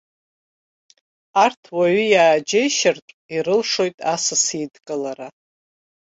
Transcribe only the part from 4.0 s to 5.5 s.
асас идкылара.